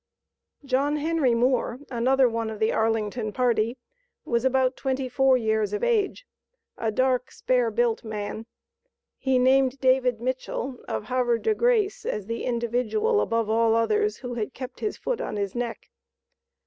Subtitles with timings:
[0.65, 3.77] John Henry Moore, another one of the Arlington party,
[4.25, 6.25] was about twenty four years of age,
[6.75, 8.47] a dark, spare built man.
[9.19, 14.33] He named David Mitchell, of Havre de Grace, as the individual above all others who
[14.33, 15.91] had kept his foot on his neck.